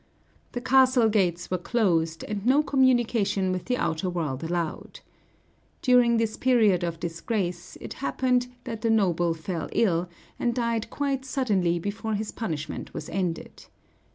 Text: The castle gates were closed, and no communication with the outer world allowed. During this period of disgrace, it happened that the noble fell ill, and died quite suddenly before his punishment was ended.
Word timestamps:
The 0.53 0.61
castle 0.61 1.09
gates 1.09 1.51
were 1.51 1.59
closed, 1.59 2.23
and 2.23 2.43
no 2.43 2.63
communication 2.63 3.51
with 3.51 3.65
the 3.65 3.77
outer 3.77 4.09
world 4.09 4.43
allowed. 4.43 5.01
During 5.83 6.17
this 6.17 6.37
period 6.37 6.83
of 6.83 6.99
disgrace, 6.99 7.77
it 7.79 7.93
happened 8.01 8.47
that 8.63 8.81
the 8.81 8.89
noble 8.89 9.35
fell 9.35 9.69
ill, 9.73 10.09
and 10.39 10.55
died 10.55 10.89
quite 10.89 11.23
suddenly 11.23 11.77
before 11.77 12.15
his 12.15 12.31
punishment 12.31 12.95
was 12.95 13.09
ended. 13.09 13.67